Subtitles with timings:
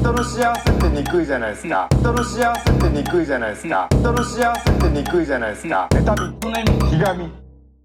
[0.00, 1.86] 人の幸せってにくいじゃないですか。
[1.92, 3.86] 人の幸せってにくいじゃないですか。
[3.90, 5.88] 人の幸せってにくいじゃないですか。
[5.92, 7.30] 妬みひがみ。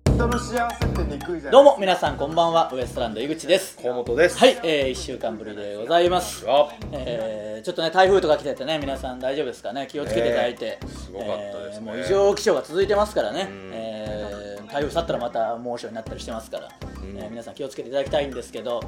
[0.06, 2.72] 人の幸せってにくいじゃないどうも皆さんこんばんは。
[2.72, 3.78] ウエストランド井口です。
[3.84, 4.40] 河本です。
[4.40, 6.46] はい、えー、1週間ぶりでございます。
[6.48, 9.86] あえーちょっとね台風とか来ててね皆さん大丈夫ですかね？
[9.92, 11.88] 気をつけていただいて、すごかったですね。
[11.88, 13.48] えーもう異常気象が続いてますからね、ん。
[13.74, 16.70] えー台風去ったらまた猛暑になったりしてますから、
[17.18, 18.80] えー皆さん気をつけていただきたいんですけど。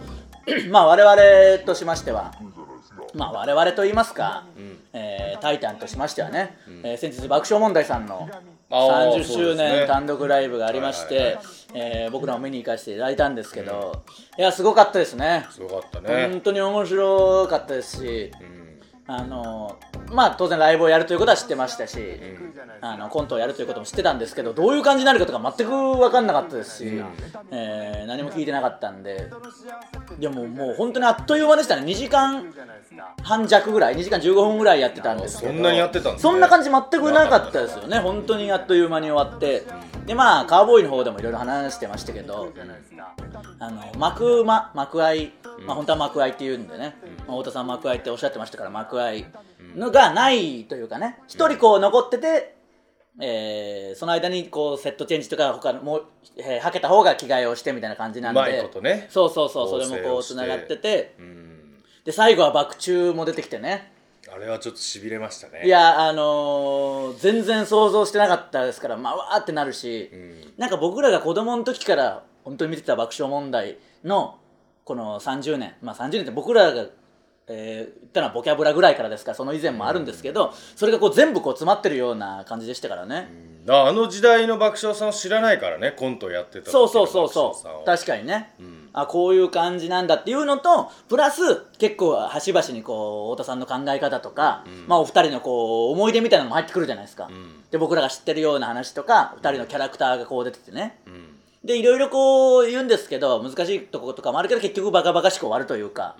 [0.72, 2.32] まあ我々としましては
[3.14, 4.46] まあ我々と言いますか、
[4.94, 8.28] えータイタンとしましてはね、えー先日爆笑問題さんの
[8.70, 9.70] あー30周そうですね。
[9.80, 11.42] 年単独ライブがありまして、はいはいは
[11.76, 14.04] えー僕らも見に行かせていただいたんですけど、
[14.38, 15.46] いやすごかったですね。
[15.52, 18.32] すごかった本ね当に面白かったですし、
[19.10, 19.78] あの
[20.12, 21.98] まあ当然ライブをやるということは知ってましたし、
[22.82, 27.02] あのコントをやるということも知ってたんですけどどういう感じになるかとか全く分かんなかったですし、
[27.52, 29.30] えー何も聞いてなかったんで
[30.20, 31.84] でももう本当にあっという間でしたね。
[31.84, 32.54] 2時間
[33.22, 36.32] 半弱ぐらい2時間15分ぐらいやってたんですけどそんなにやってたんですね。
[36.32, 38.00] そんな感じ全くなかったですよね。
[38.00, 39.64] 本当にあっという間に終わって。
[40.06, 42.54] でまあカーボーイの方でもいろいろ話してましたけど
[43.60, 45.34] あの幕間幕愛、
[45.66, 46.96] まあ、本当は幕愛って言うんでね、
[47.28, 49.26] まあ太田さん幕愛っておっしゃってましたから幕愛
[49.76, 51.20] のがないというかね。
[51.28, 52.56] 一人こう残ってて、
[53.20, 56.06] えーその間にこうセットチェンジとか他のもう、
[56.38, 58.40] えーはけた方が着替えをしてみたいな感じなんで。
[58.40, 59.08] うまいことね。
[59.10, 61.16] そうそうそうそれもこうつながってて。
[61.20, 61.84] うん。
[62.06, 63.92] で最後は爆中も出てきてね。
[64.34, 65.66] あれはちょっとしびれましたね。
[65.66, 70.60] いやあのー全然想像してなかったですからまあわーってなるし、ん。
[70.60, 74.38] なんか僕らが子供の時から本当に見てた爆笑問題の
[74.88, 76.86] この30年まあ30年って僕らが
[77.50, 83.30] えー言ったのはボキャブラぐらいからですからその以前もあるんですけど、それがこう全部こう詰まってるような感じでしたからね、
[83.70, 87.86] ああの時代の爆笑さんを知らないからねコントやってたそうそうそうそう。
[87.86, 88.54] 確かにね、
[88.94, 91.42] あこういう感じなんだっていうのとプラス
[91.78, 97.30] 結構端々にこう太田さんの考え方とか、まあ、お二人のこう思い出みたいなのも入ってくるじゃないですか、
[97.72, 101.00] で僕らが知ってるような話とか二人のキャラクターがこう出ててね、
[101.68, 106.16] でいろいろこう言うんですけど難しいとことかもあるけど結局バカバカしく終わるというか、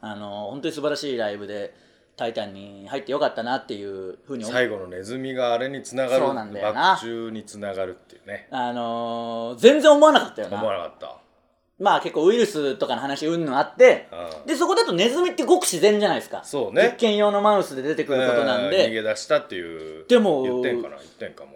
[0.00, 1.74] あの本当に素晴らしいライブで
[2.16, 6.92] 「タイタン」に入ってよかったなっていうふうに思最後のネズミがあれにつながるそうなんだよな。
[6.94, 8.48] 爆中につながるっていうね。
[8.50, 10.56] あのー全然思わなかったよな。
[10.56, 11.16] 思わなかった。
[11.78, 14.08] まあ結構ウイルスとかの話うんのあって
[14.40, 14.46] うん。
[14.46, 16.42] でそこだとネズミってごく自然じゃないですか。
[16.42, 16.84] そうね。
[16.92, 21.50] 実験用のマウスで出てくることなんうん逃でげ出したっていうでも言ってんかな言ってんかも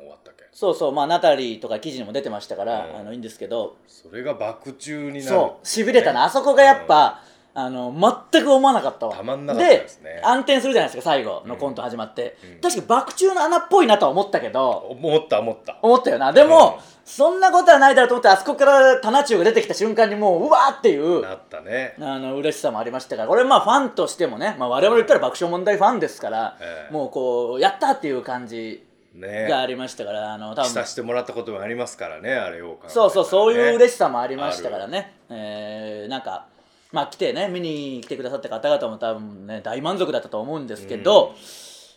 [0.60, 2.97] そうそうまあナタリーとか記事にも出てましたから、うん。
[2.98, 3.78] あのいいんですけど。
[3.88, 5.22] それが爆中になる。
[5.22, 6.25] そうしびれたな。
[6.25, 7.22] あそこがやっぱ、
[7.54, 7.91] あの
[8.31, 9.16] 全く思わなかったわ。
[9.16, 10.21] たまんなかったですね。
[10.22, 14.71] 暗転するじゃないですか最後のコント始まって、確かに爆中の穴っぽいなとは思ったけど。
[14.71, 15.78] 思った思った。
[15.81, 16.31] 思ったよな。
[16.34, 21.97] でも、うんそんなことはないだろうと思ってあそこからタナチュウが出てきた瞬間にもううわーっていうなったね。
[21.98, 23.28] あの嬉しさもありましたから。
[23.28, 26.92] これまあファンとしてもね、まあ、我々言ったら爆笑問題ファンですから、ええ。
[26.92, 29.48] もうこうやったっていう感じね。
[29.48, 30.65] がありましたから、あの多分。
[30.65, 32.94] 着させてもらったこともありますからねあれを考えたらね。
[32.94, 35.15] そうそうそういう嬉しさもありましたからね。
[35.28, 36.47] えーなんか
[36.93, 41.34] まあ来てね見に来てくださった方々も多分ね大満足だったと思うんですけど、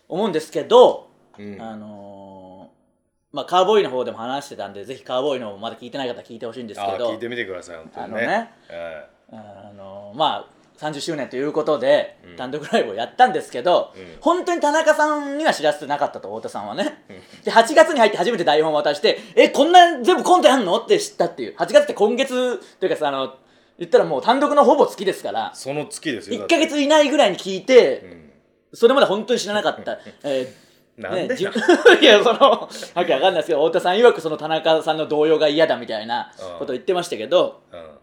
[0.08, 1.62] 思うんですけど、うん。
[1.62, 7.12] あのーまあカーボーイの方でも話してたんでぜひカーボーイの方まだ聞いてない方は聞いてほしいんですあけど。
[7.12, 8.52] 聞いてみてください本当にあのね。
[8.70, 14.18] えあのまあ30周年ということで、単独ライブをやったんですけど、うん。
[14.20, 17.04] 本当に田中さんには知らせてなかったと太田さんはね、
[17.44, 21.56] で8月に入って初めて台本を渡してえこんな全部コントやんのって知ったっていう。
[21.56, 23.36] 8月って今月というかさあの
[23.80, 25.52] 言ったらもう単独のほぼ月ですから。
[25.54, 26.46] えその月ですよ。
[26.46, 28.32] 1か月以内ぐらいに聞いて、
[28.74, 28.76] ん。
[28.76, 30.64] それまで本当に知らなかった、 えー
[30.96, 37.98] なんで いやそのわけわかんないですけど太田さん曰くその田中さんの動揺が嫌だみたいなことを言ってましたけど、うん。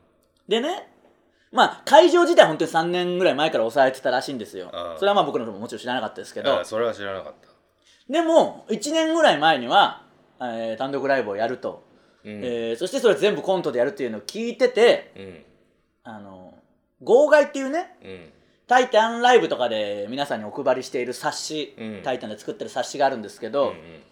[0.48, 0.89] でね
[1.52, 7.48] まあ会場自体は本当に3年ぐらい前から抑えてたらしいんですよ、うんそれはまあ僕の方ももちろん知らなかったですけど、あそれは知らなかった。
[8.12, 10.04] でも1年ぐらい前には、
[10.40, 11.84] えー単独ライブをやると、
[12.24, 12.40] うん。
[12.44, 15.44] えーそしてそれ全部コントでやるっていうのを聞いててうん。
[16.04, 16.54] あの
[17.02, 18.32] 号外っていうねうん
[18.66, 22.02] 「タイタンライブ」とかで皆さんにお配りしている冊子、うん。
[22.02, 24.02] タイタンで作ってる冊子があるんですけど、うん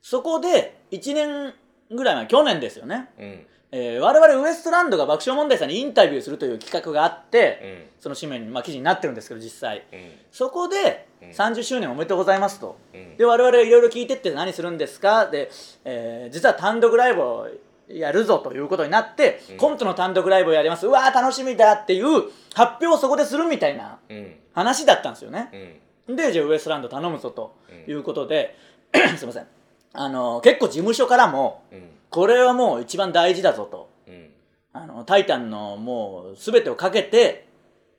[0.00, 1.54] そこで1年
[1.90, 8.00] ぐらい前去年ですよね、うんえー我々ウエストランドが爆笑問題さんにインタビューするという企画があって、うん。
[8.00, 9.84] その紙面に、まあ、記事になってるんですけど実際。
[9.92, 10.10] うん。
[10.32, 13.16] そこでうん30周年おめでとうございますと、うん。
[13.16, 15.26] で我々いろいろ聞いてって何するんですか？
[15.26, 15.50] で、
[15.84, 17.48] えー実は単独ライブを
[17.88, 19.56] やるぞということになって、うん。
[19.58, 20.86] コントの単独ライブをやります。
[20.86, 22.06] うわー楽しみだっていう
[22.54, 24.34] 発表をそこでするみたいなうん。
[24.54, 26.16] 話だったんですよね、うん。
[26.16, 27.54] でじゃあウエストランド頼むぞと
[27.86, 28.56] うんいうことで、
[29.18, 29.46] すいません。
[29.92, 33.90] あの結構事務所からもうんこれはもう一番大事だぞと。
[34.06, 34.30] うん。
[34.72, 37.46] あの「タイタン」のもう全てをかけて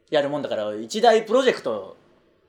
[0.09, 1.97] やるもんだから一大プロジェクト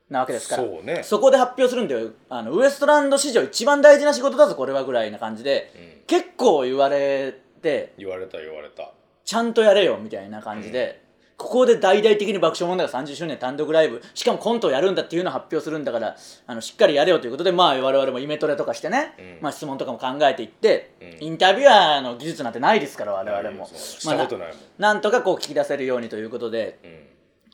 [0.08, 0.62] なわけですから。
[0.62, 1.02] そうね。
[1.18, 2.10] こで発表するんだよ。
[2.28, 7.92] あのウエストランド史上一番大事な仕事だぞこれはぐらいな感じで、結構言われて。
[7.96, 8.92] 言われた言われた。
[9.24, 10.99] ちゃんとやれよみたいな感じで、
[11.40, 16.14] ここで大々的に爆笑問題が30周年単独ライブしかもコントをやるんだっていうのを発表するんだから
[16.46, 23.66] あのしっかりやれよということでまあ我々もイメトレとかしてね、まあ、質問とかも考えていって、インタビュアーの技術なんてないですから我々も。
[23.66, 26.78] そうしたことなななんとかこう聞き出せるようにということで、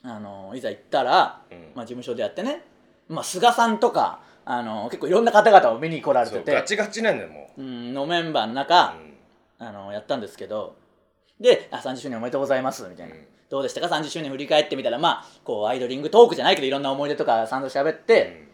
[0.03, 0.11] うん。
[0.11, 1.59] あのいざ行ったら、うん。
[1.77, 2.65] まあ、事務所でやってね、
[3.09, 7.63] まあ、菅さんとかあの結構いろんな方々を見に来られててガチガチなんだよもう。
[7.63, 8.97] んのメンバーの中、
[9.61, 9.69] う、うん。
[9.69, 10.77] あのやったんですけど
[11.41, 13.27] であ30周年おめでとうございますみたいな、うん。
[13.51, 18.49] どうでしたか？30周年振り返ってみたらまあこうアイドリングトークじゃないけどいろんな思い出とか散々喋って、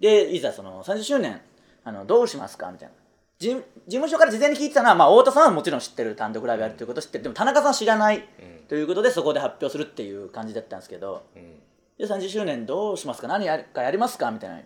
[0.00, 1.40] でいざその30周年
[1.84, 2.70] あのどうしますか？
[2.70, 2.94] みたいな。
[3.38, 7.24] 事事務所から事前に聞いてたのは、まあ、太田さんはもちろん知ってる単独ライブやるということを知ってる。
[7.24, 8.26] でも田中さんは知らない
[8.68, 11.24] ということでそこで発表するっていう感じだったんですけど。
[11.36, 11.60] うん。
[11.98, 13.28] で30周年どうしますか？
[13.28, 14.30] 何やるかやりますか？
[14.30, 14.60] みたいな。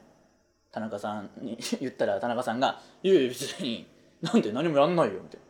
[0.72, 3.86] 田中さんに 言ったら田中さんが「いやいや別に
[4.22, 5.49] なんで何もやんないよ」みたいな。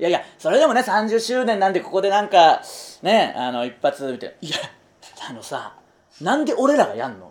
[0.00, 2.62] いやいやそれでもね30周年なんでここでなんか
[3.02, 4.56] ねあの一発みたいな「いや
[5.28, 5.74] あのさ
[6.22, 7.30] なんで俺らがやんの?」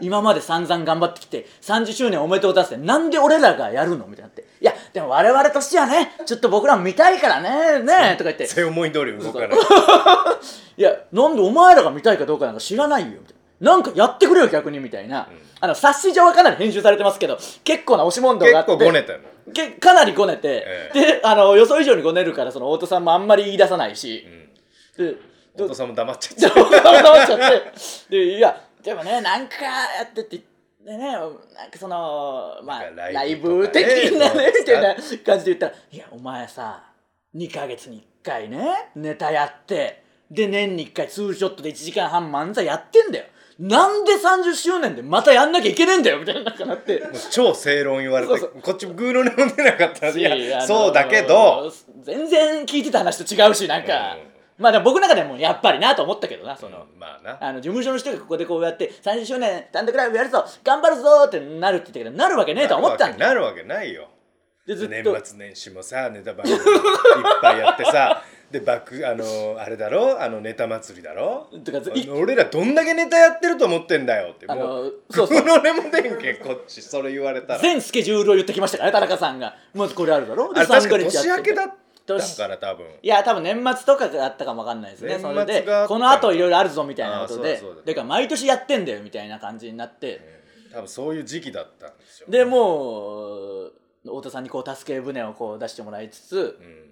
[0.00, 4.06] 今まで散々頑張ってきて30周年おめでとうございますってなんで俺らがやるの？
[4.06, 9.48] みたいになって「いやでも我々としてはねちょっと僕らも見たいからねねとか言って全然思い通り動かない
[10.78, 13.70] いや、なんでお前らが見たいかどうかなんか知らないよ、みたいな。
[13.72, 15.26] なんかやってくれよ、逆に、みたいな。
[15.58, 18.72] あの、冊子上はかなり編集されてますけど、結構な押し問答があって。
[18.72, 19.18] 結構ごねたの
[19.52, 24.26] けかなりごねて、えで、あの、予想以上にごねるから、その、太田さんもあんまり言い出さないし、
[24.96, 25.14] で、
[25.52, 26.60] 太田さんも黙っちゃっちょて。
[26.60, 30.40] っと黙っちゃって、で、いや、でもね、なんかやってって、
[30.84, 31.30] でね、なん
[31.70, 36.84] かその、まあ、なんかラライイブブとかね的なね、みたいな感じで言ったら、いや、お前さ、
[37.34, 43.26] 2ヶ月に1回ね、ネタやって、で、年に1回ツーショットで1時間半漫才やってんだよ。
[43.58, 47.02] なんで30周年でまたやんなきゃいけねえんだよみたいななって。
[47.30, 51.72] 超正論言われてこっちグーの音も出なかったんでいあやのそうだけど
[52.02, 54.18] 全然聞いてた話と違うしなんか、
[54.58, 57.38] まあでも僕の中でもやっぱりなと思ったけどなその、うんまあな。
[57.40, 63.28] あの事務所の人がここでこうやって30周年単独ライブやるぞ頑張るぞってなるって言ったけどなるわけねえとは思ったんだよ。
[63.28, 64.08] なるわけないよ。
[64.66, 65.18] 年と。
[65.24, 66.60] 末年始もさネタ番組いっ
[67.40, 68.22] ぱいやってさ
[68.58, 70.20] でバックあのあれだろ？
[70.22, 71.48] あのネタ祭りだろ？
[71.64, 71.80] とか
[72.14, 74.84] 俺らどんだけネタやってると思ってんだよってあもう。
[74.84, 75.44] のそうそう。
[75.46, 77.58] の音も出んけんこっちそれ言われたら。
[77.60, 79.54] 全スケジュールを言ってきましたからね田中さんが。
[79.74, 80.50] まずこれあるだろ？
[80.54, 81.74] あれ確か3年明けだった
[82.06, 82.86] 年から多分。
[83.02, 85.08] いや多分年末とかがあったかもわかんないですね。
[85.14, 87.60] 年末それでこの後いろいろあるぞみたいなことで。
[87.84, 90.20] だから毎年やってんだよみたいな感じになって、
[90.72, 93.72] 多分そういう時期だったんですよでもう
[94.04, 96.85] 太田さんにこう助け舟をこう出してもらいつつ、うん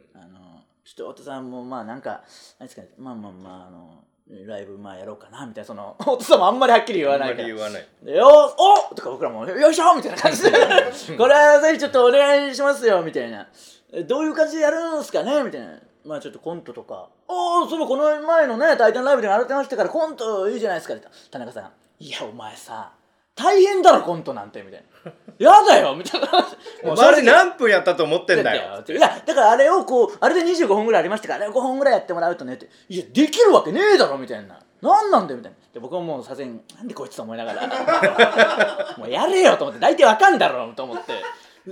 [0.84, 2.22] ちょっと太田さんもまあなんか
[2.58, 4.04] 何ですかねまあまあまああの
[4.46, 7.48] ライブまあやろうかなみたいなその 太田さんもあんまりはっきり言わないから。
[7.48, 7.88] り言わない。
[8.02, 10.50] でよーおとか僕らもよいしょみたいな感じで。
[11.16, 13.46] これはぜひちょっとお願いしますよみたいな。
[13.92, 15.78] えどういう感じでやるんすかねみたいな。
[16.04, 17.08] まあちょっとコントとか。
[17.28, 22.92] おおそういえばこの前のね「タイタンライブ」でやられてましたからコントいいじゃないですかって田中さん「いやお前さ
[23.34, 26.28] 大変だろコントなんて」みたいな「やだよ」みたいな。
[26.84, 28.82] お前何分やったと思ってんだよ。
[28.86, 32.68] いやだからあれをこうあれで25本ぐらいありましたからあれを5本ぐらいやってもらうとねって。
[32.88, 34.58] いやできるわけねえだろみたいな。
[34.80, 35.58] 何なんだよみたいな。
[35.72, 37.66] で僕はもうさすがになんでこいつと思いながら。
[38.98, 39.80] もうやれよと思って。
[39.80, 41.14] 大体わかんだろうと思って。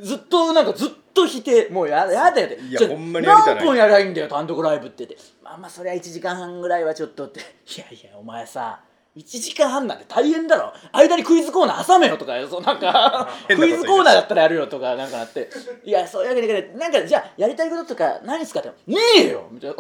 [0.00, 2.58] ずっとなんかずっと否定もうややだよって。
[2.58, 3.54] いやほんまにやりたない。
[3.56, 5.06] 何本やりゃいいんだよ単独ライブって。
[5.06, 7.40] 言ってまあまあそりゃ1時間半ぐらいはちょっとって。
[7.40, 7.44] い
[7.78, 8.80] やいやお前さ
[9.14, 10.72] 1時間半なんて大変だろ。
[10.92, 15.50] 間にクイズコーナー挟めよとかそうなんか クイズコーナーだったらやるよとかなんかなって。
[15.84, 19.46] いやそういうわけにいかなんかじゃあやりたいこととか何ですかってねえよ！
[19.50, 19.76] みたいな。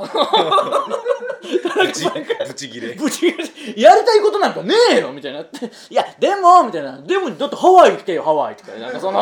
[1.86, 2.08] ブチ
[2.46, 2.88] ブチギレ。
[3.76, 5.10] やりたいことなんかねえよ！
[5.12, 5.64] みたいになって。
[5.90, 6.98] いやでもみたいな。
[6.98, 8.72] でもだってハワイ来てよハワイとか。
[8.72, 9.20] なんかその。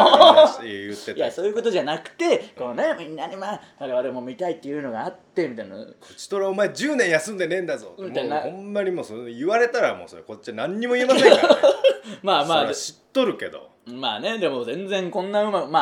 [0.63, 1.13] 言ってた。
[1.13, 5.77] いやそういうことじゃなくてこうねみんなにまあ我々も見たいっていうのがあってみたいな。
[5.77, 5.85] こ
[6.17, 7.95] ちとらお前10年休んでねえんだぞ。
[7.99, 8.41] みたいな。
[8.41, 11.61] ほんまにもうそれ言われたらもうそれこっちは何にも言えませんからね。
[12.23, 12.75] まあまあ。
[12.75, 13.71] 知っとるけど。
[13.87, 15.81] まあねでも全然こんなうまま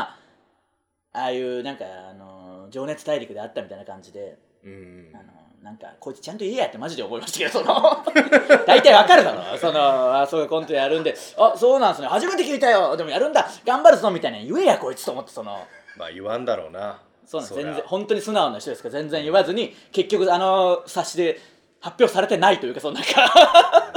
[1.12, 5.12] あああいうなんかあの情熱大陸であったみたいな感じでうん。
[5.14, 5.24] あの
[5.62, 8.04] なんかこいつちゃんと言えやってマジで思いましたけどその。
[8.66, 9.56] 大体わかるだろ。
[9.56, 11.14] そのあそういうコントやるんで。
[11.36, 12.08] あそうなんすね。
[12.08, 12.96] 初めて聞いたよ。
[12.96, 13.48] でもやるんだ。
[13.64, 14.10] 頑張るぞ。
[14.10, 14.38] みたいな。
[14.38, 15.66] 言えやこいつと思ってその。
[15.96, 17.00] まあ言わんだろうな。
[17.26, 17.62] そうなんです。
[17.62, 21.40] 全然本当に素直な人ですから全然言わずに結局あの冊子で
[21.80, 23.92] 発表されてないというかそのなんか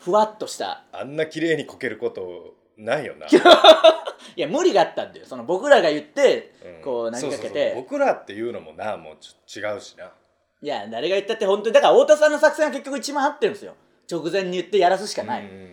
[0.00, 0.84] ふわっとした。
[0.92, 5.26] あんな綺麗にこけることないよな、いや無理があったんだよ。
[5.26, 6.82] その僕らが言ってうん。
[6.82, 7.72] こう投げかけて。
[7.76, 10.10] 僕らっていうのもなもうちょ違うしな。
[10.62, 13.74] いや誰が言ったって本当にだから太田さんの作戦は結局一番合ってるんですよ。
[14.10, 15.72] 直前に言ってやらすしかない、うんうんうん。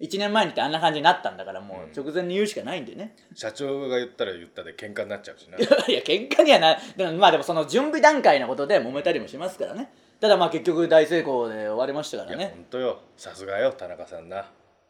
[0.00, 5.56] 1年前にってあんな感じになったんだからもう直前に言うしかないんでね、社長が言ったら言ったで喧嘩になっちゃうしな。
[5.88, 12.98] いや喧嘩にはなでもまあでもその準備段階のことで揉めたりもしますからねただまあ結局大成功で終わりましたかいやらね本当よ。
[13.16, 14.46] さすがよ田中さんな。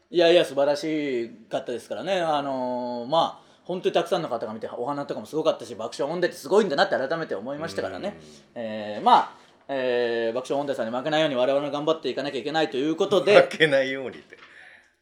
[0.09, 2.21] いやいや素晴らしかったですからね。
[2.21, 8.17] あのーまあ本当にたくさんの方が見てお花とかもすごかったし爆笑問題ってすごいんだなって改めて思いましたからね、
[8.55, 9.31] えーまあ、
[9.67, 13.41] えー爆笑問題さんに負けないように我々も頑張っていかなきゃいけないということで。
[13.41, 14.37] 負けないようにって。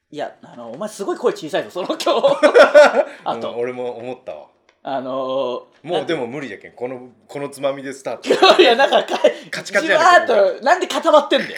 [0.09, 2.37] いやあのお前すごい声小さいぞその今日。
[3.25, 4.47] あうんと俺も思ったわ
[4.87, 6.71] あのーもうでも無理じゃけん。
[6.73, 8.29] このこのつまみでスタート。
[8.61, 9.19] いやなんかか
[9.51, 11.55] カチカチじわやねーっとなんで固まってんだよ。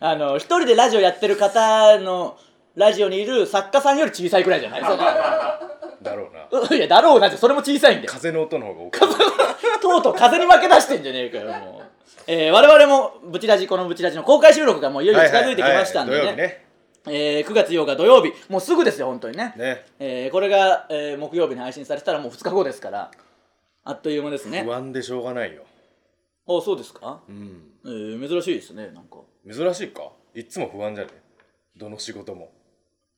[0.00, 2.36] あの一人でラジオやってる方の
[2.74, 4.82] ラジオにいる作家さんより小さいくらいじゃない？
[4.82, 4.88] だ
[6.14, 6.46] ろうな。
[6.60, 8.12] う んいやだろうなってそれも小さいんだよ。
[8.12, 9.00] 風の音の方が大きい
[9.80, 11.84] とうとう風に負け出してんじゃねえかよもう、
[12.26, 16.18] えー、我々もブチラジこのブチラジの公開収録がもういよいよ近づいてきましたんでね。
[16.18, 16.36] はいはいはい。
[16.36, 16.65] 土曜日ね
[17.08, 18.32] えー9月8日土曜日。
[18.48, 19.54] もうすぐですよ本当にね。
[19.56, 19.84] ね。
[19.98, 23.10] えーこれが、えー木曜日に配信されてたらもう2日後ですから。
[23.84, 24.62] あっという間ですね。
[24.64, 25.62] 不安でしょうがないよ。
[26.48, 27.70] あそうですか、うん。
[27.84, 29.18] えー珍しいですねなんか。
[29.48, 30.10] 珍しいか？
[30.34, 31.10] いっつも不安じゃね？
[31.76, 32.50] どの仕事も。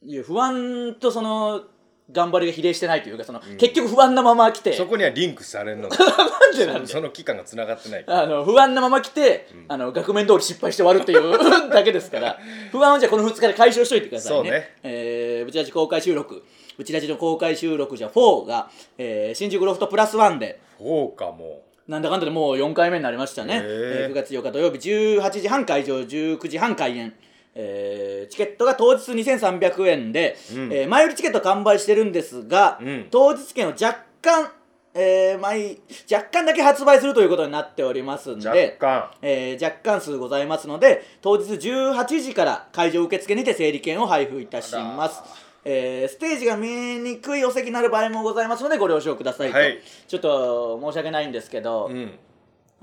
[0.03, 1.63] いや不安とその
[2.11, 4.73] 頑張りが比例してないというかその、結局不安なまま来て。
[4.73, 5.89] そこにはリンクされんの。
[5.93, 8.05] なんでなんだよその期間がつながってない。
[8.07, 11.39] あの不安なまま来て、あの額面通り失敗して終わるっていう
[11.69, 12.39] だけですから
[12.73, 14.49] 不安をじゃあこの2日で解消しといてくださいね。
[14.49, 14.75] そうね。
[14.83, 16.43] えーブチラジ公開収録。
[16.79, 20.61] ブチラジの公開収録じゃ4が、えー新宿ロフトプラスワンで。
[20.79, 21.63] そうかも。
[21.87, 23.63] なんだかんだでもう4回目になりましたね、へー。
[23.63, 27.15] えー9月8日土曜日18時半会場19時半開演
[27.61, 30.73] えーチケットが当日2300円で、うん。
[30.73, 33.09] えー前売りチケット完売してるんですが、うん。
[33.11, 34.51] 当日券を若干、
[34.95, 35.77] えー前
[36.11, 39.11] 若干だけ発売するということになっておりますんで若干。
[39.23, 45.23] えー若干数ございますので当日18時から会場受付にて整理券を配布いたします、
[45.65, 49.79] えーステージが見えにくいお席になる場合もございますのでご了承くださいと、はい。
[50.07, 52.19] ちょっと申し訳ないんですけど、うん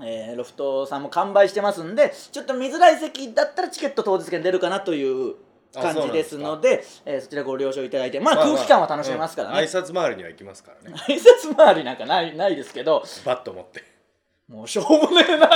[0.00, 5.36] えーロフトさんも完売してますんでちょっと見づらい席だったらチケット当日券出るかなという
[5.74, 10.96] 感じですのでそえーそちらご了承いただいてまあ空気感は楽しめますからね、うん挨拶回りには行きますからね。
[11.08, 13.04] 挨拶回りなんかないないですけど。
[13.24, 13.82] バッと持って。
[14.48, 15.50] もうしょうもねえな。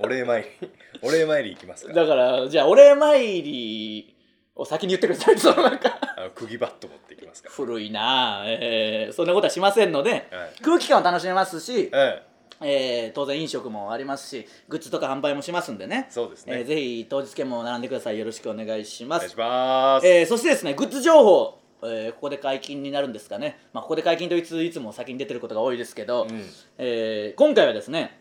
[0.00, 0.70] お礼参り。
[1.02, 2.02] お礼参り行きますから。
[2.02, 4.16] だからじゃあお礼参り
[4.54, 5.98] を先に言ってくださいそのなんか。
[6.34, 10.62] 釘バット持って行きますか古いなあ、えーそんなことはしませんので、はい。
[10.62, 12.22] 空気感を楽しめますし、らえ
[12.60, 16.06] えー当然飲食もありますしグッズとか販売もしますんでね。
[16.10, 16.58] そうですね。
[16.58, 18.18] えーぜひ当日券も並んでください。
[18.18, 19.24] よろしくお願いします。
[19.24, 20.06] えお願いします。
[20.06, 26.44] えーそしてですねグッズ情報、えーここで解禁になるんですかね、まあ、ここで解禁といついつも先に出てることが多いですけど、うん。
[26.78, 28.18] えー今回はですね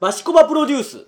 [0.00, 1.06] バシコバプロデュース、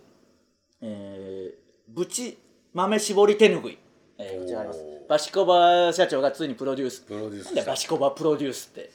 [0.83, 2.39] えー、ブチ
[2.73, 3.79] 豆絞り手ぬぐい、
[4.19, 4.81] えーこちらあります。
[5.09, 7.01] バシコバ社長がついにプロデュース。
[7.03, 8.91] プロデュースなんだよバシコバプロデュースって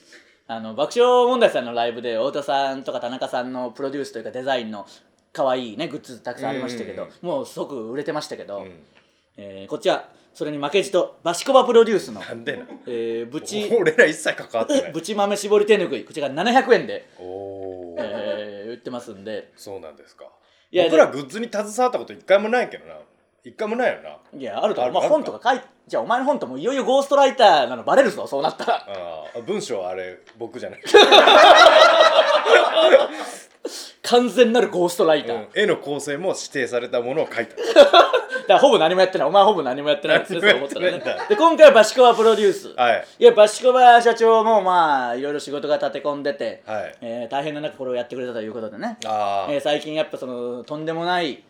[0.47, 4.85] あの爆笑問題さんのライブで太田さんとか田中さんのプロデュースというかデザインの
[5.33, 7.27] 可愛いねグッズたくさんありましたけど、うん。
[7.27, 8.71] もうすごく売れてましたけど、うん。
[9.37, 14.91] えーこっちはそれに負けじとバシコバプロデュースの、なんでなえー、ブチ俺ら一切関わってない。
[14.93, 19.51] ブチ豆絞り手ぬぐいこちらが700円で、おえー売ってますんで。
[19.55, 20.25] そうなんですか。
[20.71, 22.95] いや僕らグッズに携わったこと一回もないけどな
[23.45, 24.17] 一回もないよな。
[24.39, 24.93] いやあると思う。
[24.93, 28.85] まあ本とか書いじゃあお前の本ともいよいよゴーストライターなのバレるぞそうなったら。
[28.87, 30.81] あー文章はあれ僕じゃない、
[34.01, 35.47] 完全なるゴーストライター、うん。
[35.53, 37.55] 絵の構成も指定されたものを書いた。
[37.75, 38.03] だか
[38.47, 39.27] らほぼ何もやってない。
[39.27, 42.73] お前はほぼ何もやってないですねそう何も思ったらやってないんで今回はバシコバプロデュース。
[42.75, 43.05] はい。
[43.19, 46.95] いやバシコバ社長もまあいろいろ仕事が立て込んでて、はい。
[47.01, 51.43] えー大変な中これをやってくれたということでね、ああ、えー最近やっぱそのとんでもない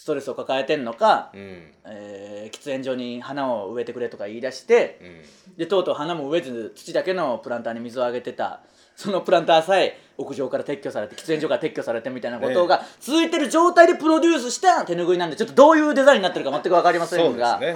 [0.00, 1.74] ストレスを抱えてんのか、うん。
[1.84, 5.56] えー喫煙所に花を植えてくれとか言い出して、うん。
[5.58, 8.60] でとうとう花も植えず土だけのプランターに水をあげてた。
[8.96, 17.74] そのプランターさえ屋上から撤去されて喫煙所から撤去されてみたいなことが続いてる状態でプロデュースした手ぬぐいなんでちょっとどういうデザインになってるか全く分かりませんが、ね。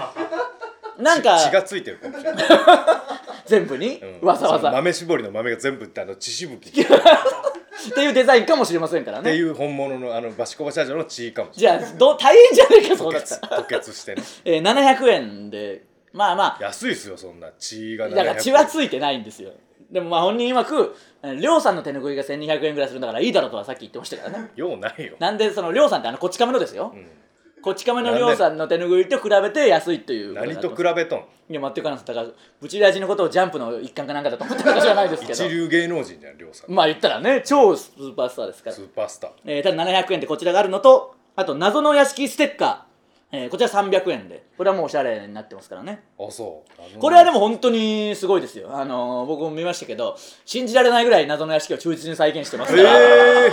[0.99, 2.45] なんか血がついてるかもしれない、
[3.47, 3.99] 全部に？
[3.99, 4.27] うん。
[4.27, 6.73] わざわざ、豆絞りの豆が全部ってあの血しぶき
[7.89, 9.31] っっていうデザインかもしれませんからね。
[9.31, 14.23] ていう本物のあのバシコバ社長の血かもしじゃあどう大変じゃねえかそうだったら、れない吐血してね。
[14.45, 16.59] えー、700円でまあまあ。
[16.61, 17.51] 安いっすよそんな。
[17.59, 19.53] 血が700だから血はついてないんですよ。
[19.91, 24.51] でもまあ本人曰くえーりょうさんの手ぬぐいが1200円ぐらいするんだからいいだろうとはさっき言ってましたからね。
[24.57, 27.07] ようないよ、なんでそのりょうさんってあのこち亀のですよ、うん
[27.65, 30.35] こち亀のりょうさんの手ぬぐいと比べて安いという。
[30.35, 31.25] 何と比べべとん？
[31.49, 32.27] いや待ってかなだから
[32.61, 36.71] ブチラジのことをジャンプの一環かなんかだと思ってるかもしれないですけ一ど流芸能人じゃんりょうさん。
[36.71, 38.77] まあ言ったらね超スーパースターですから。
[38.77, 39.31] スーパースター。
[39.47, 42.79] えーただ700円でこちらがあるのとあと謎の屋敷ステッカー、
[43.37, 44.45] えーこちら300円で。
[44.57, 46.05] これはもうおしゃれになってますからね。
[46.19, 46.63] あそ
[46.97, 46.99] う。
[46.99, 48.69] これはでもも本当にすごいですよ。
[48.73, 53.47] あのー僕も見ましたけど信じられないぐらい謎の屋敷を忠実に再現してますから、え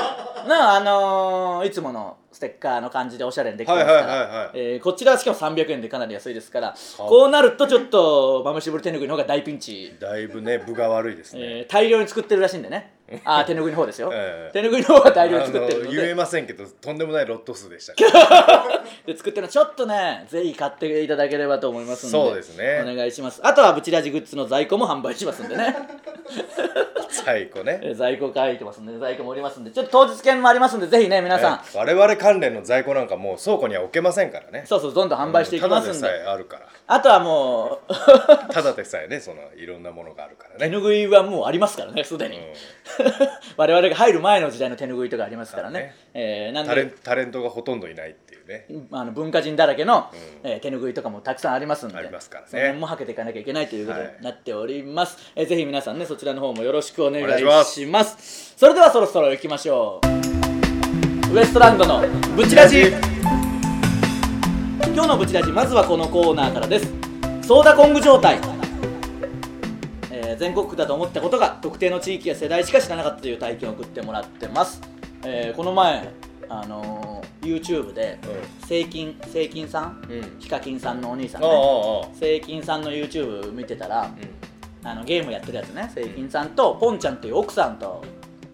[0.46, 4.50] えなあのーいつものステッカーの感じでおしゃれにできてますから、はいはいはいはい。
[4.54, 12.94] えーこちらはしかも300円でかなり安いですから顔こうなるとちょっとマムシブル手ぬぐいの方が大ピンチ、だいぶね分が悪いですね、えー大量に作ってるらしいんでね
[13.26, 14.54] あー手ぬぐいの方ですよ、 ええ。
[14.54, 17.94] 手ぬぐいの方が大量に作ってるのあの言えでませんけどとんでもないロット数でした。
[19.06, 22.82] で作ってるのちょっとねぜひ買っていただければと思いますんでそうですね。
[22.84, 23.42] お願いします。
[23.44, 25.76] あとはブチラジグッズの在庫も販売しますんでね。
[27.10, 27.80] 最高ね。
[27.84, 29.72] えー在庫書いてますんで在庫もおりますんで。
[29.72, 34.64] ちょっと当日券もありますんでぜひね皆さん、え我々関連の在庫なんかもう倉庫には置けませんからね。
[34.66, 36.00] そうそうどんどん販売していきますんで。
[36.00, 36.68] ただでさえあるから。
[36.88, 37.94] あとはもう
[38.54, 40.60] ただでさえねそのいろんなものがあるからね。
[40.60, 42.44] 手ぬぐいはもうありますからねすでに、うん
[43.58, 45.80] 我々が入る前の時代の手ぬぐいとかありますからね。
[45.80, 45.96] あね。
[46.14, 48.66] えーなんタレンでタレントがほとんどいないっていうね。
[48.92, 50.10] あの文化人だらけの、
[50.44, 51.98] うんえー手ぬぐいとかもたくさんありますんで。
[51.98, 52.48] ありますからね。
[52.50, 58.54] その辺もはけていかなきゃいけないということはいになっております、えーぜひ皆さんねそちらの方もよろしくお願いします。
[58.58, 60.00] それではそろそろ行きましょ
[61.32, 61.36] う。
[61.36, 62.06] ウエストランドの
[62.36, 62.94] ブチラジ。
[64.94, 66.88] 今日のブチラジまずはこのコーナーからです。
[67.42, 68.40] ソーダコング状態、
[70.32, 74.82] えー全国区だと思ったことが特定の地域や世代しか知らなかったという体験を送ってもらってます、
[75.26, 76.10] えーこの前
[76.50, 78.20] あのー YouTube で
[78.68, 80.06] セイキンセイキンさん？
[80.08, 80.18] うん。
[80.18, 81.48] うんヒカキンさんのお兄さんね。
[81.48, 84.88] ああセイキンさんの YouTube 見てたらうん。
[84.88, 85.90] あのゲームやってるやつね。
[85.96, 88.04] セイキンさんとポンちゃんっていう奥さんと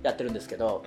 [0.03, 0.85] やってるんですけど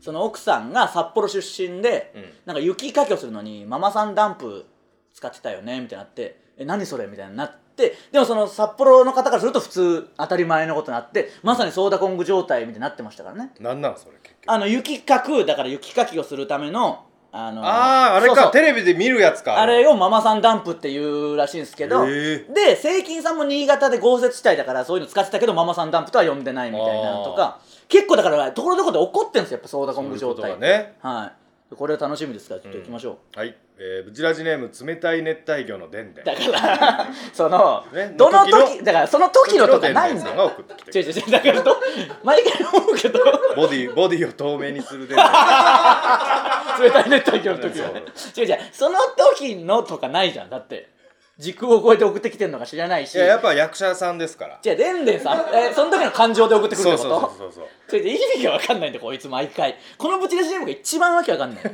[0.00, 2.24] その奥さんが札幌出身で、うん。
[2.46, 4.64] なんか雪かきをするのにママさんダンプ
[5.12, 7.06] 使ってたよねみたいになってえ何それ？
[7.06, 13.52] みたいになってでもその札幌の方からすると普通当たり前のことになってまさにソーダコング状態みたいになってましたからね。
[13.60, 14.52] なんなんそれ結局。
[14.52, 17.04] あの雪かくだから雪かきをするための
[17.36, 18.44] あのあああれそうそう。
[18.46, 19.60] かテレビで見るやつか。
[19.60, 30.42] あれをママさんダンプっていうらしいんですけど、でセイキンさんも新潟で豪雪地帯だからそういうの使ってたけどママさんダンプとは呼んでないみたいなのとか結構だからところどころで怒ってるんですよやっぱソーダコング状態。
[30.42, 30.96] そういうことがね。
[31.00, 31.43] はい
[31.76, 36.24] これは楽しみですからちょっと行きましょう、はい、えー、ブチラジネーム冷たい熱帯魚のでんでん。
[36.24, 40.52] だから その、ねどの時だからその時のとかないんだよ。
[40.94, 41.76] 違う違う違うだからど
[42.22, 43.18] 毎回思うけど。
[43.56, 45.26] ボディボディを透明にするでんでん。
[46.80, 48.02] 冷たい熱帯魚の時はね。
[48.36, 48.98] 違う違うその
[49.36, 50.93] 時のとかないじゃんだって
[51.38, 53.14] 時空を超えて送ってきてるのか知らないし。
[53.14, 54.58] いややっぱ役者さんですから。
[54.62, 57.68] じゃあでんでんさん、えーその時の感情で送ってくるってそうことそうそうそう。
[57.88, 59.76] それで意味が分かんないんだこいつ毎回。
[59.98, 61.64] このブチラジネームが一番わけわかんない。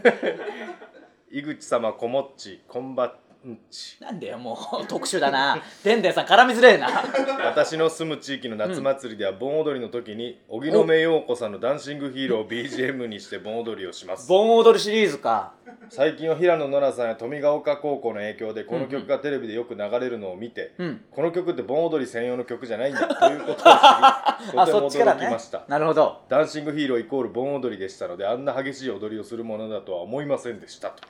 [1.32, 3.14] 井口様こもっちこんば
[3.48, 3.58] ん。
[3.70, 4.86] ちなんだよもう。
[4.88, 5.62] 特殊だな。
[5.82, 6.88] でんでんさん絡みづれえな。
[7.44, 14.28] 私の住む地域の夏祭りでは盆踊りの時に荻野目洋子さんのダンシングヒーローを BGM にして盆踊りをします。
[14.28, 15.54] 盆踊りシリーズか。
[15.88, 21.04] 最近は平野ノラさんや富ヶ丘高校の影響でこの曲がテレビでよく流れるのを見て、うん。
[21.10, 25.26] この曲って盆踊り専用の曲じゃないんだということを知りあとてもそっちからね。
[25.26, 26.20] 驚きました、なるほど。
[26.28, 31.02] ダンシングヒーローイコール盆踊りでしたのであんな激しい踊りをするものだとは思いませんでしたと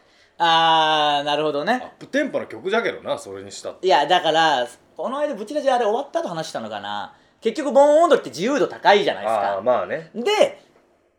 [0.42, 3.86] あーなるほどアップテンポの曲じゃけどなそれにしたって。
[3.86, 7.14] いやだからこの間ブチラジあれ終わったと話したのかな。
[7.40, 10.10] 結局盆踊りって自由度高いじゃないですああかまあね。
[10.14, 10.62] で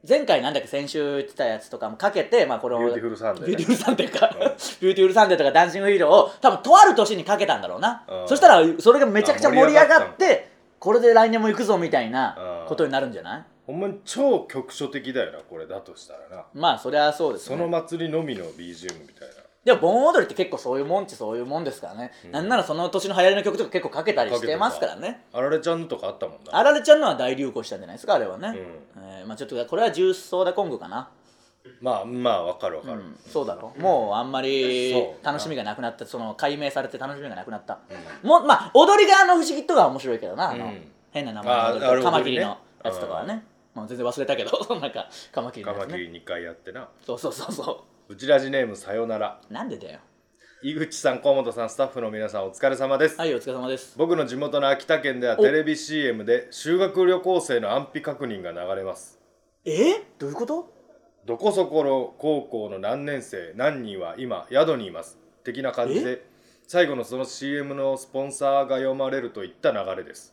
[0.07, 3.47] 前回なんだっけ先週言ってたやつとかもかけて、まあ、これをビューティフルサンデーね。
[3.49, 8.27] ビューティフルサンデーか、ビューティフルサンデーとかダンシングヒーローを多分とある年にかけたんだろうな、うん。
[8.27, 13.43] そしたらそれがめちゃくちゃ盛り上がってこれで来年も行くぞみたいなうんことになるんじゃない？
[13.65, 16.45] ほんまに超局所的だよなこれだとしたらな。
[16.53, 19.35] まあそりゃそうですそねの祭りのみの BGM みたいな。
[19.63, 25.25] でも盆踊りって結構そういうもんっちそういうもんですからね、なんならその年の流行りの曲とか結構かけたりしてますからね。
[25.31, 26.57] あられちゃんのとかあったもんな。
[26.57, 28.51] あられちゃんのは大流行したんじゃないですかあれはね、う
[28.99, 29.03] ん。
[29.03, 31.09] えーまあちょっとこれはジュースソーダコングかな。
[31.79, 33.71] まあまあわかるわかる、うん、そうだろ。
[33.77, 36.07] もうあんまりそう楽しみがなくなった。
[36.07, 37.77] その解明されて楽しみがなくなった、
[38.23, 40.91] もうまあ踊り側の不思議とかは面白いけどなあの、うん。
[41.11, 43.43] 変な名前のカマキリのやつとかはね
[43.73, 45.85] もう全然忘れたけど なんかカマキリのやつね。
[45.85, 46.89] カマキリ2回やってな。
[47.05, 48.15] そうそうそうそう。
[48.15, 49.39] ちラジネームさよなら。
[49.49, 49.99] うなんでだよ。
[50.63, 53.97] 井口さん河本さんスタッフの皆さんお疲れ様です、はいお疲れ様です。
[53.97, 59.19] 僕の地元の秋田県ではテレビ CM で修学旅行生の安否確認が流れます。
[59.65, 60.03] え？
[60.19, 60.71] どういうこと？
[61.25, 65.17] どこそこの高校の何年生何人は今宿にいます。
[65.43, 66.23] 的な感じで
[66.67, 70.30] 最後のその CM のスポンサーが読まれるといった流れです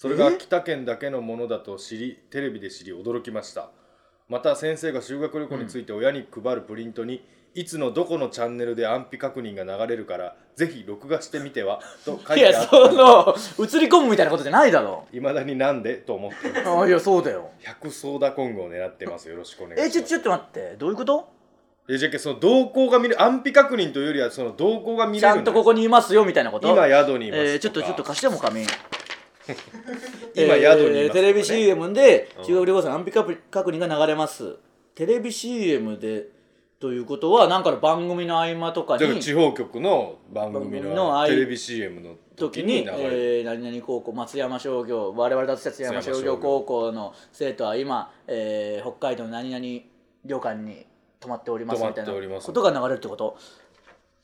[0.00, 0.34] それがえ？
[0.34, 3.68] 秋田県だけのものだと知りテレビで知り驚きました。
[4.30, 12.70] また先生が修学旅行について親に配るプリントに、いつのどこのチャンネルで安否確認が流れるからぜひ録画してみてはと書いてあった。
[12.70, 15.06] その映り込むみたいなことじゃないだろ。
[15.12, 16.66] いまだになんでと思っています。
[16.66, 17.50] あいやそうだよ。
[17.82, 19.28] 100ソーダコングを狙ってます。
[19.28, 19.98] よろしくお願いします。
[19.98, 20.76] えちょちょっと待って。
[20.78, 21.28] どういうこと？
[21.90, 26.68] えじゃけその動向が見る安否確認というよりはその動向が見れちるこゃんとここにいますよみたいなこと？
[26.72, 28.64] 今宿にいますえーちょっとちょっと貸しても紙
[30.34, 31.00] 今宿にいますとかね。
[31.04, 32.44] えーテレビ CM でうん。
[32.44, 34.56] 修学旅行生の安否確確認が流れます。
[34.94, 36.28] テレビ CM で
[36.78, 49.62] ということはなんかの番組の合間とかに地方局の番組のテレビ CM の時時にえー何々高校松山商業我々だと津山商業高校の生徒は今、えー北海道の何々
[50.24, 50.86] 旅館に
[51.20, 53.36] 泊まっておりますみたいなことが流れるってこと？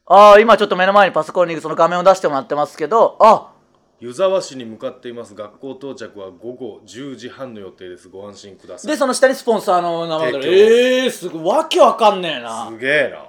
[0.06, 3.52] ああ今ちょっと目の前にパソコンにその画面を出してもらってますけどあ
[3.98, 5.34] 湯沢市に向かっています。
[5.34, 8.08] 学校到着は午後10時半の予定です。
[8.10, 8.90] ご安心ください。
[8.90, 10.42] でその下にスポンサーの名前が。
[10.42, 11.56] 提供ええー、すごい。
[11.56, 12.68] わけわかんねえな。
[12.70, 13.26] すげえな。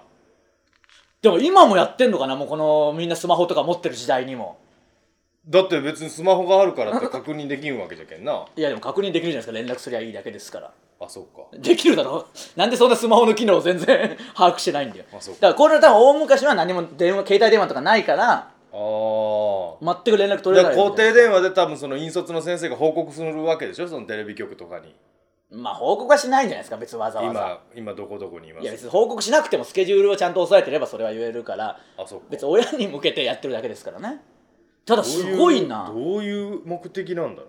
[1.22, 4.60] でも今もやってんのかなもうこのみんなスマホとか持ってる時代にも。
[5.48, 8.46] だって別にスマホがあるからって確認できんわけじゃけんな。
[8.58, 9.52] いやでも確認できるじゃないですか。
[9.54, 10.72] 連絡すりゃいいだけですから。
[11.00, 11.58] あそっか。
[11.58, 12.28] できるだろ
[12.58, 15.06] なんでそんなスマホの機能を全然 把握してないんだよ。
[15.16, 20.04] あそだからこれ多分大昔は何も電話携帯電話とかないからあー。
[20.06, 23.88] 全く連絡取れない固定電話で多分その引率の先生が報告するわけでしょ？
[23.88, 24.96] そのテレビ局とかに。
[25.50, 27.62] まあ報告はしないんじゃないですか別にわざわざ。
[27.74, 28.64] 今今どこどこにいます？
[28.64, 32.26] いや別に報告しなくてもスケジュールをちゃんと押さえてればそれは言えるからあそっか。
[32.30, 34.22] 別に親に向けてやってるだけですからね。
[34.86, 35.92] ただすごいな。
[35.94, 37.48] どういう目的なんだろ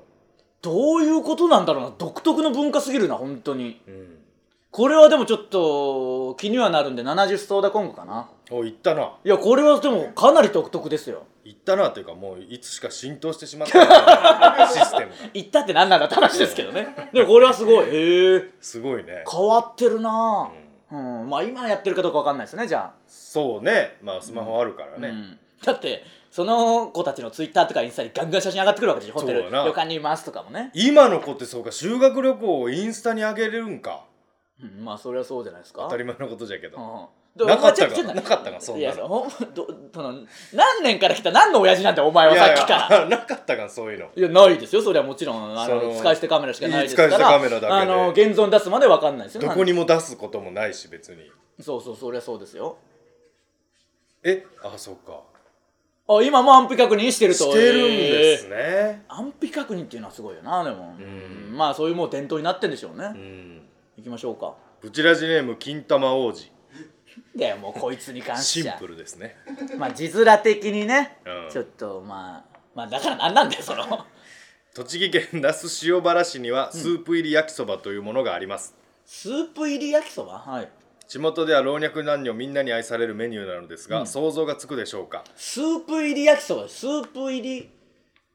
[0.63, 1.93] どういうことなんだろうな。
[1.99, 3.81] 独特の文化すぎるな本当に。
[3.87, 4.19] ううん
[4.79, 8.31] これはでもちょっと気にはなるんで70ソーダコングかな。
[8.49, 9.17] お行ったな。
[9.25, 11.27] いやこれはでもかなり独特ですよ。
[11.45, 13.85] 行ったなっていうかもういつしか浸透してしまった
[14.57, 14.69] な。
[14.71, 15.11] システム。
[15.11, 16.95] が言ったって何なんだって話ですけどね。
[17.13, 17.87] でもこれはすごい。
[17.87, 18.51] へえ。
[18.61, 19.25] すごいね。
[19.29, 20.49] 変わってるな。
[20.93, 23.97] うん、まあ今やってるかどうかわかんないですねじゃそうね。
[24.01, 29.51] まあスマホあるからあ、ね、うん、だってその子たちのツイッターとかインスタにガンガン写真上がってくるわけでしょホテル。
[29.51, 34.05] 旅館にいますとかもね、今の子ってそうか修学旅行をインスタに上げれるんか
[34.63, 35.83] うん、まあそれはそうじゃないですか。
[35.83, 37.07] 当たり前のことじゃけど、うん
[37.47, 38.03] なかったか？
[38.03, 38.61] なかったか？
[38.61, 38.95] そんなの。
[38.95, 40.13] いやほんどその
[40.53, 41.31] 何年から来た？
[41.31, 42.01] 何の親父なんて？
[42.01, 42.99] お前はいさやっきから。
[42.99, 43.69] いやなかったか？
[43.69, 44.07] そういうの。
[44.17, 44.83] いやないですよ。
[44.83, 47.11] それはもちろんあそのの使い捨てカメラしかないですから。
[47.11, 47.93] 使い捨てカメラだけで。
[47.93, 49.43] あの現像出すまでわかんないですよ。
[49.43, 51.31] どこにも出すこともないし別に。
[51.61, 52.77] そうそうそりゃそうですよ。
[54.25, 54.45] え？
[54.65, 55.21] あそうか。
[56.09, 57.45] あ今も安否確認してると。
[57.45, 59.15] してるんですえね、ー。
[59.15, 63.58] 安否確認っていうのはすごいよなでも、んまあそういうもう伝統になってんでしょうね、うん
[63.99, 64.55] 行きましょうか。
[64.81, 66.53] ブチラジネーム金玉王子。
[67.35, 68.77] でもうこいつに関しては。
[68.77, 69.35] シンプルですね。
[69.77, 71.51] まあ字面的にね、うん。
[71.51, 74.07] ちょっとまあまあだから何なんだよその。
[74.73, 80.35] 栃木県那須塩原市にはスープ入り焼きそばというものがあります、スープ入り焼きそば？
[80.35, 80.69] はい。
[81.09, 85.25] 地元では老若男女みんなに愛されるメニューなのですが、想像がつくでしょうか？
[85.35, 87.69] スープ入り焼きそばスープ入り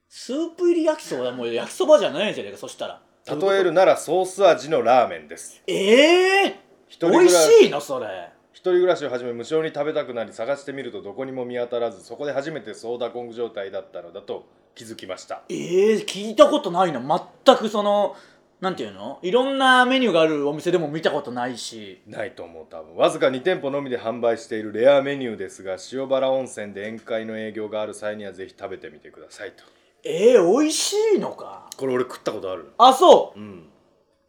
[0.09, 5.61] スープ入り焼きそばはもう焼きそばじゃないんじゃねえかそしたら例えるならソース味のラーメンです。
[5.65, 8.07] ええー、美味ししいのそれ。
[8.51, 15.41] 一人暮らしを始め無償に食べたくなり探してみるとどこにも見当たらずそこで初めてソーダコング状態だったのだと気づきました。
[15.49, 17.01] ええー、聞いたことないな
[17.45, 18.15] 全くその
[18.59, 19.19] なんていうの？
[19.21, 22.01] いろんなメニューがあるお店でも見たことないし。
[22.07, 22.95] ないと思う多分。
[22.95, 29.63] わずか2店舗のみで販売しているレアメニューですが塩原温泉で宴会の営業がある際にはぜひ食べてみてくださいと
[30.03, 31.69] ええー、美味しいのか？
[31.77, 32.71] これ俺食ったことある。
[32.77, 33.39] あそう。
[33.39, 33.69] うん。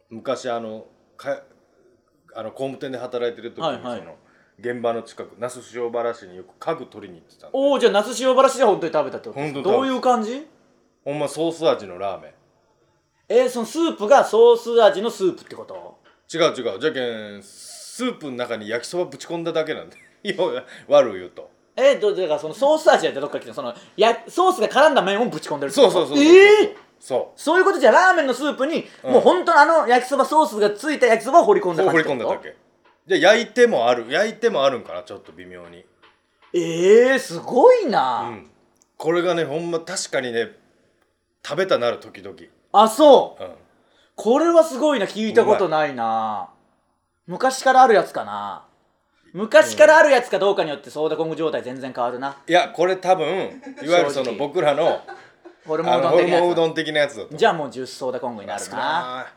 [0.09, 0.85] 昔あの
[1.17, 1.41] か
[2.33, 3.99] あの工務店で働いてる時に、はいはい。
[3.99, 4.15] その
[4.59, 9.61] 現場の近く那須塩原市によく家具取りに行ってたおおじゃあ那須塩原市で本当に食べたってこと？
[9.61, 10.47] どういう感じ？
[11.03, 12.31] ほんまソース味のラーメン。
[13.27, 15.99] えー、そのスープがソース味のスープってこと？
[16.33, 16.79] 違う違う。
[16.79, 19.97] じゃけんスープの中に焼きそばぶち込んだだけなんで。
[20.23, 20.35] いや
[20.87, 29.13] 悪い言うとえー、どだからそのソース味ってどっか来てそのやソースが絡んだ麺をぶち込んでるそうそうそうそうええー、そそういうことじゃラーメンのスープに、うん。
[29.13, 32.55] もう本当のあの焼きそばソースがついた焼きそばを放り込んうそうだ感じ放り込んだだけ
[33.07, 34.05] で焼いてもある。
[34.09, 35.85] 焼いてもあるんかなちょっと微妙に。
[36.53, 38.49] ええー、すごいな、うん。
[38.97, 40.49] これがねほんま確かにね
[41.45, 42.35] 食べたなる時々。
[42.71, 43.43] あそう。
[43.43, 43.51] うん。
[44.15, 45.05] これはすごいな。
[45.05, 46.49] 聞いたことないな。
[47.27, 48.64] 昔からあるやつかな
[49.35, 52.37] 昔からあるやつかどうかによってソーダコング状態全然変わるな。
[52.47, 53.27] いやこれ多分
[53.83, 55.01] いわゆるその僕らの
[55.67, 57.35] ホルモンホルどん的なやつモンうどん的なやつだと。
[57.35, 59.27] じゃあもう10ソーダコングになる少なな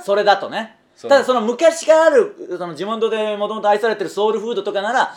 [0.00, 0.76] それだとね。
[1.02, 5.16] ただその昔からあるその地元でもともと愛されてるソウルフードとかなら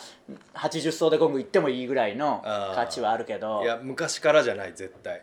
[0.54, 2.42] 80ソーダコング行ってもいいぐらいの
[2.74, 3.62] 価値はあるけど。
[3.62, 5.22] いや昔からじゃない絶対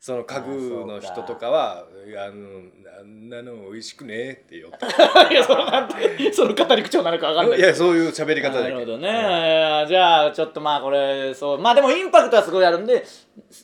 [0.00, 1.84] その家具の人とかは
[2.16, 2.62] あの
[3.00, 4.86] あんなの美味しくねえって言おった
[5.28, 7.58] いやそのなんてその語り口調なのか分かんない。
[7.58, 11.58] いやそういう喋り方だけなるほどね、じゃあちょっとまあこれそう。
[11.58, 13.04] まあでもインパクトはすごいあるんで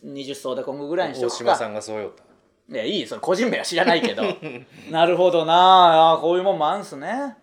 [0.04, 1.34] 20ソーダコングぐらいにしとくか。
[1.34, 2.24] 大島さんがそう言おった
[2.68, 4.22] いやいいその個人名は知らないけど。
[4.90, 6.12] なるほどな。
[6.14, 7.36] あーこういうもんもあんすね。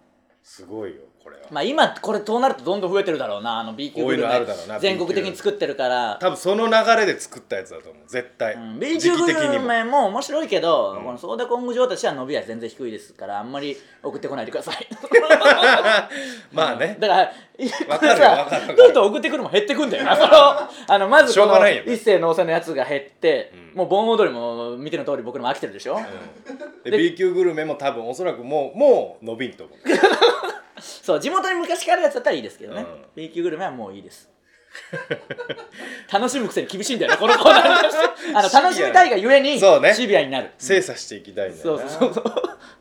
[0.44, 3.60] すごいよこれは、まあ今これとなるとどんどん増えてるだろうな。
[3.60, 6.18] あの B 級グルメな全国的に作ってるから。
[6.20, 8.80] 多分その流れで作ったやつだと思う絶対、うん。
[8.80, 14.88] B 時級グルメも面白いけど、このソーダコング状態としては伸びは全然低いですからあんまり送ってこないでください。
[16.52, 16.98] まあね。
[17.00, 17.20] だから
[17.88, 20.16] わこかるよれさどんどん送ってくるも減ってくんだよな。
[20.16, 20.30] その
[20.88, 26.00] あのまずこの一世のせのやつが減って、もう盆踊りも見ての通り僕のも飽きてるでしょ、
[26.84, 29.78] で B 級グルメも多分おそらくもうもう伸びんと思う
[31.04, 33.06] そう地元に昔からやつだったらいいですけどね、うん。
[33.16, 34.30] B 級グルメはもういいです。
[36.12, 37.90] 楽しむくせに厳しいんだよねこのコーナー。
[38.36, 39.94] あの楽しみたいがゆえにそうね。
[39.94, 40.52] シビアになる。
[40.58, 41.90] 精査していきたいんだそうよな。
[41.90, 42.24] そうそう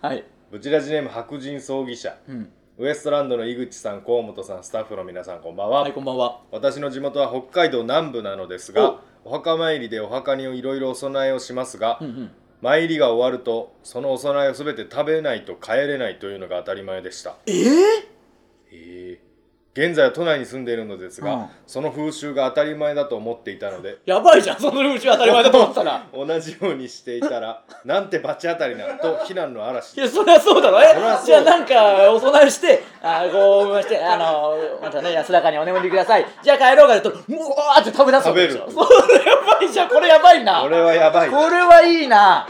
[0.00, 0.24] はい。
[0.50, 2.52] ブチラジネーム白人葬儀社、ん。
[2.78, 6.40] ウエストランドの井口さん河本さんスタッフの皆さんこんばんは、はいこんばんは。
[6.50, 9.32] 私の地元は北海道南部なのですがお。
[9.32, 12.30] 墓参りでお墓にいろいろお供えをしますが、ん
[12.62, 17.36] 参りが終わるとそのお供えを全て食べないと帰れないというのが当たり前でした。
[17.46, 17.64] えー、
[19.72, 21.46] 現在は都内に住んでいるのですが、うん。
[21.66, 26.06] その風習が当たり前だと思っていたのでやばいじゃんそのルール当たり前だと思ってたら。
[26.12, 30.82] 同じようにしていたら なんて罰当たりなと非難の嵐いやそりゃそうだろ。
[30.82, 30.88] え？
[30.94, 36.26] そりゃそうじゃあなんかお供えしてあこうましてあのまたね安らかにお眠りください。
[36.42, 38.68] じゃあ帰ろうかとうわーって食べ出すわけでしょ。
[38.68, 39.88] 食 それやばいじゃん。
[39.88, 40.62] これやばいな。
[40.62, 41.30] これはやばい。
[41.30, 42.46] これはいいな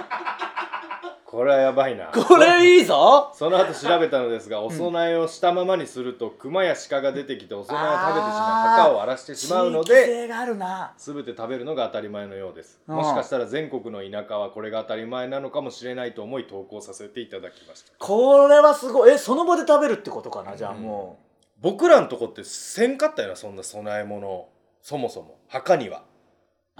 [1.30, 2.06] これはやばいな。
[2.06, 3.30] これいいぞ。
[3.38, 10.92] その後調べたのですがお供えをしたままにすると熊や鹿が出てきてお供えを食べてしまい墓を荒らしてしまうの地域で性があるな。
[10.96, 12.80] 全て食べるのが当たり前のようです。
[12.88, 12.96] うん。
[12.96, 17.92] もしかしたら全国の田舎はこれが当たり前なのかもしれないと思い投稿させていただきました。
[18.00, 19.12] これはすごい。
[19.12, 21.16] えその場で食べるってことかなじゃあも
[21.60, 24.48] 僕らのとこってせんかったよなそんな供え物
[24.82, 25.38] そもそも。
[25.46, 25.98] 墓には。
[25.98, 26.02] う、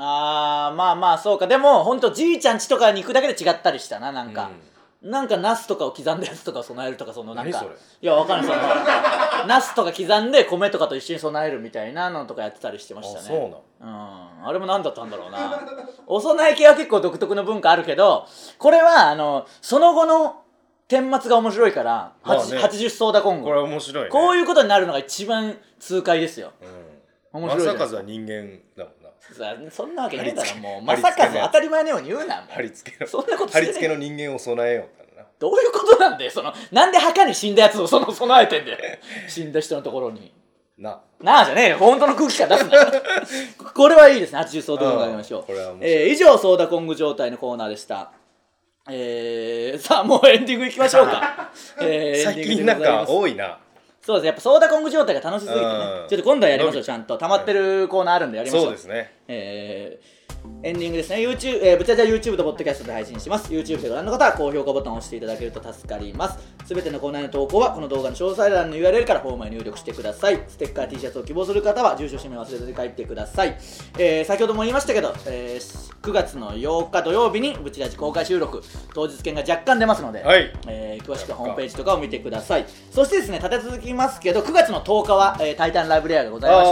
[0.03, 1.47] あーまあまあそうか。
[1.47, 4.51] でもほんとじいちゃんちとかに行くだけで違ったりしたななんか、
[5.03, 7.59] なんかナスとかを刻んだやつとか備えるとかそのなんか。
[7.59, 7.75] 何それ？
[7.75, 8.47] いやわかんない。
[8.47, 13.27] そのナスとか刻んで米とかと一緒に備えるみたいなのとかやってたりしてましたね。
[13.27, 13.41] あそう
[13.85, 14.47] なんうん。
[14.47, 15.61] あれも何だったんだろうな。
[16.07, 18.27] お供え系は結構独特の文化あるけど
[18.59, 20.43] これはあのその後の
[20.89, 22.43] 顛末が面白いから、まあね。
[22.43, 23.45] 80 80ソーダコング。
[23.45, 24.11] これは面白いね。
[24.11, 26.53] こういうことになるのが一番痛快ですよ。
[27.33, 29.00] うん、面白いじゃん正和は人間だもん
[29.71, 30.87] そんなわけねえだろもう。
[30.87, 32.53] 貼まさかの当たり前のように言うなもう。
[32.53, 35.29] 貼り付けのそんなこと貼り付けの人間を備えようからな。
[35.39, 36.53] どういうことなんだよその。
[36.73, 38.79] なんで墓に死んだやつをその備えてんだよ。
[39.29, 40.33] 死んだ人のところに。
[40.79, 41.01] な。
[41.21, 41.79] なあじゃねえよ。
[41.79, 42.93] 本当の空気感出すな。
[43.75, 44.39] これはいいですね。
[44.41, 45.45] 80ソーダコングあげましょう。
[45.81, 48.13] えー以上ソーダコング状態のコーナーでした。
[48.89, 53.59] えー、さあもうエンディングいきましょうか、 えー、最近なんか多いな
[54.11, 55.67] そうですやっぱソーダコング状態が楽しすぎてね。
[55.67, 56.09] うん。
[56.09, 57.17] ちょっと今度はやりましょうちゃんと。
[57.17, 58.65] 溜まってるコーナーあるんでやりましょう。
[58.67, 59.13] そうですね。
[59.29, 60.20] えー
[60.63, 61.17] エンディングですね。
[61.17, 63.51] YouTube、えー、ぶちゃじゃ YouTube とポッドキャストで配信します。
[63.51, 66.39] YouTube でご覧の方は高評価ボタンを押していただけると助かります。
[66.67, 70.45] すべてのコーナーへの投稿はこの動画の詳細欄の URL からフォームへ入力してください。
[70.47, 73.57] ステッカー T シャツを希望する方は住所氏名忘れずに書いてください、
[73.99, 78.63] えー先ほども言いましたけど、えー9月の8日土曜日にブチラジ公開収録
[78.95, 80.53] 当日券が若干出ますので、はい。
[80.69, 82.67] えー詳しくはホームページとかを見てください。
[82.91, 86.71] そしてですね立て続きますけど9月の10日は、えータイタンライブレアがございまし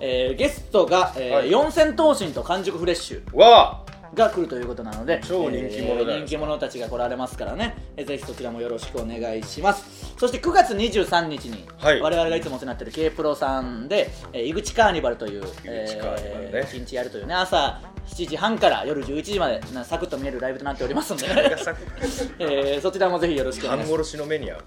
[0.00, 1.50] てえーゲストが、えーはい。
[1.50, 2.97] 四千頭身と完熟フレッシュ
[3.32, 3.84] わ
[4.14, 10.14] が来るということなので超人気者じゃないですかえー人気者たちが来られますからね、えーぜひそちらもよろしくお願いします。
[10.18, 12.00] そして9月23日に、はい。
[12.00, 16.60] 我々がいつもお世話になってる K プロさんで、えー井口カーニバルという井口カーニバルね。
[16.62, 21.26] 1日やるというね朝7時半から夜11時までなサクッと見えるライブとなっておりますので、
[22.40, 23.90] えーそちらもぜひよろしくお願いします。
[23.90, 24.64] 半殺しの目に合う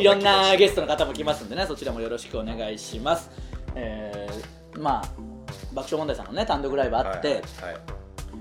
[0.00, 3.30] いろんなゲストの方も来ますんでねそちらもよろしくお願いします。
[3.74, 5.33] えーまあ
[5.74, 7.42] 爆笑問題さんのね単独ライブあって、はいはい。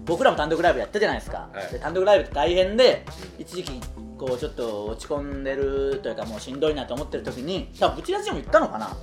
[0.06, 1.72] 僕らも単独ライブやったじゃないですか、はい。
[1.72, 3.06] で単独ライブって大変で、
[3.38, 3.82] 一時期
[4.17, 8.96] こうちょっと落ち込んでるというかもうしんどいなと思ってる時に多分ブチラジでも言ったのかな。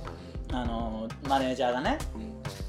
[0.53, 1.97] あのマネージャーがね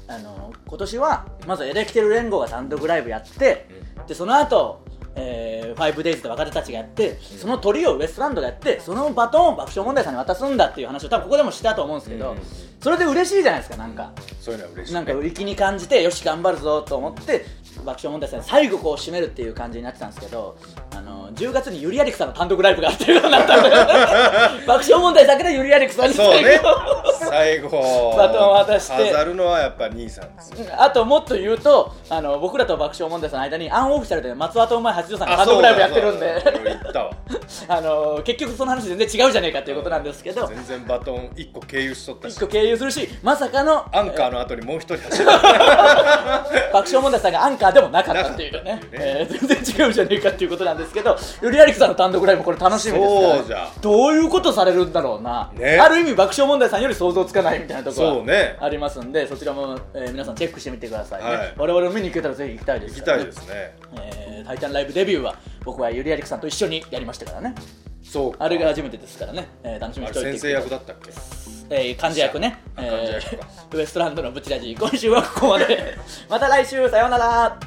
[0.07, 3.67] あの今年はまずエレキテル連合が単独ライブやって、
[4.07, 4.83] でその後
[5.15, 12.37] えー、5days で若手たちがやって、その鳥をウエストランドがやってそのバトンを爆笑問題さんに渡すんだっていう話を多分ここでもしたと思うんですけど、うん
[12.83, 14.11] それで嬉しいじゃないですかなんか。
[14.41, 17.45] そういうのは嬉しい、ね、なんか売り気に感じてよし頑張るぞと思って
[17.85, 20.57] 爆笑問題さん最後こう締めるっていう感じになってたんですけど
[20.91, 23.69] あの10月にユリアリクさんの単独ライブがあっていうことになったんで
[24.67, 26.59] 爆笑問題だけでユリアリクさんにそうね
[27.33, 28.15] 最後。
[28.15, 29.11] バトンを渡して。
[29.11, 30.67] 飾るのはやっぱ兄さんですよ。
[30.77, 36.43] あともっと言うとあの僕らと爆笑問題さんの間にアンオフィシャルで松尾と前八条さんが単独ライブやってるんで。
[37.67, 40.45] あの結局その話全然違うじゃねえかっていうことなんですけど。
[40.47, 42.33] 全然バトン1個経由しとったし。
[42.33, 45.25] 一個経由するしまさかのアンカーの後にもう一人走る
[46.73, 48.81] 爆笑問題さんがアンカーでもなかったっていうね。
[48.91, 53.69] えー全然違うじゃねえかっていうことなんですけどよりやりくさんの単独ライブこれ楽しみですからそうじゃ。
[53.81, 55.77] どういうことされるんだろうな、ね。
[55.79, 58.55] ある意味爆笑問題さんより想像つかないみたいなところそうね。
[58.59, 61.53] ありますんでそちらも、えー皆さんチェックしてみてくださいね、はい。
[61.57, 62.95] 我々も見に行けたらぜひ行きたいです。
[62.95, 63.75] 行きたいですね。
[63.97, 67.55] えータイタンライブデビューは僕はゆりやりくさんと一緒にやりましたからね。
[68.03, 68.43] そうか。
[68.43, 71.11] あれが初めてですからね、えー楽しみにあしておいてれ先生役だったっけ？
[71.69, 75.95] えー、患者役ね、あえーウエストランドのブチラジ今週はここまで。
[76.29, 77.57] また来週さようなら